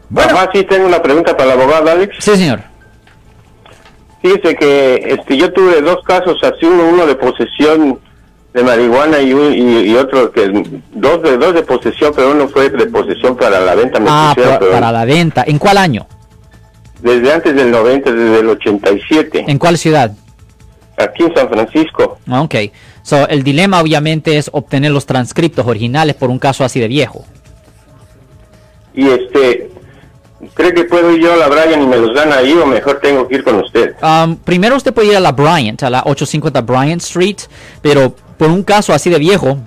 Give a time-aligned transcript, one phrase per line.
[0.09, 0.39] Bueno.
[0.39, 2.15] Ajá, sí, tengo una pregunta para el abogado, Alex.
[2.21, 2.61] Sí, señor.
[4.23, 7.99] Fíjese que este, yo tuve dos casos así, uno, uno de posesión
[8.53, 9.33] de marihuana y,
[9.91, 10.53] y, otro que
[10.93, 13.99] dos de dos de posesión, pero uno fue de posesión para la venta.
[14.07, 15.43] ah, para la venta.
[15.49, 16.07] ¿En cuál año?
[17.05, 19.45] Desde antes del 90, desde el 87.
[19.47, 20.13] ¿En cuál ciudad?
[20.97, 22.19] Aquí en San Francisco.
[22.27, 22.55] Ah, ok.
[23.03, 27.27] So, el dilema obviamente es obtener los transcriptos originales por un caso así de viejo.
[28.95, 29.71] Y este,
[30.55, 33.01] ¿cree que puedo ir yo a la Bryant y me los dan ahí o mejor
[33.01, 33.97] tengo que ir con usted?
[34.03, 37.37] Um, primero usted puede ir a la Bryant, a la 850 Bryant Street,
[37.83, 39.59] pero por un caso así de viejo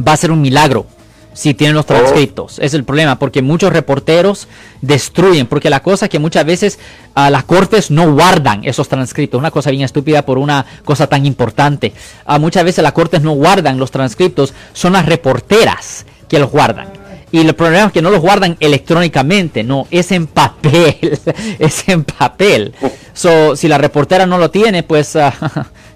[0.00, 0.86] va a ser un milagro
[1.34, 2.58] si tienen los transcriptos.
[2.58, 4.48] Es el problema, porque muchos reporteros
[4.80, 6.78] destruyen, porque la cosa es que muchas veces
[7.14, 11.26] a las cortes no guardan esos transcriptos, una cosa bien estúpida por una cosa tan
[11.26, 11.92] importante.
[12.24, 17.04] a muchas veces las cortes no guardan los transcriptos, son las reporteras que los guardan.
[17.32, 21.18] Y el problema es que no los guardan electrónicamente, no, es en papel,
[21.58, 22.72] es en papel.
[23.12, 25.30] So, si la reportera no lo tiene, pues uh,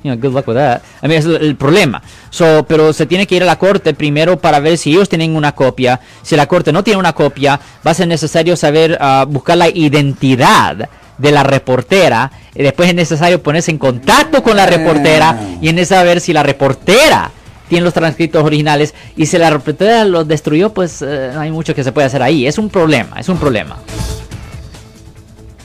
[0.03, 0.83] good luck with that.
[1.03, 2.03] I mean, es el, problema.
[2.31, 5.37] So, pero se tiene que ir a la corte primero para ver si ellos tienen
[5.37, 6.01] una copia.
[6.23, 9.69] Si la corte no tiene una copia, va a ser necesario saber uh, buscar la
[9.69, 10.89] identidad
[11.19, 12.31] de la reportera.
[12.55, 16.33] Y después es necesario ponerse en contacto con la reportera y en necesario saber si
[16.33, 17.31] la reportera
[17.69, 21.85] tiene los transcritos originales y si la reportera los destruyó, pues eh, hay mucho que
[21.85, 22.47] se puede hacer ahí.
[22.47, 23.77] Es un problema, es un problema.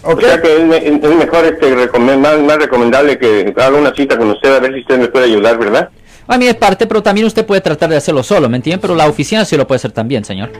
[0.04, 4.54] O sea que es, mejor, este, más, más recomendable que haga una cita con usted
[4.56, 5.90] a ver si usted me puede ayudar, ¿verdad?
[6.28, 8.82] A mí es parte, pero también usted puede tratar de hacerlo solo, ¿me entiende?
[8.82, 10.52] Pero la oficina sí lo puede hacer también, señor.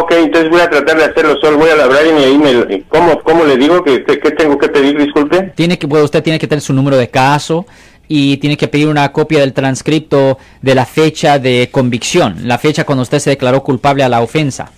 [0.00, 2.84] ok, entonces voy a tratar de hacerlo solo, voy a hablar y ahí me...
[2.88, 3.82] ¿Cómo, cómo le digo?
[3.84, 5.52] que ¿Qué tengo que pedir, disculpe?
[5.54, 7.66] Tiene que, usted tiene que tener su número de caso,
[8.12, 12.82] y tiene que pedir una copia del transcripto de la fecha de convicción, la fecha
[12.84, 14.72] cuando usted se declaró culpable a la ofensa.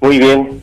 [0.00, 0.62] Muy bien.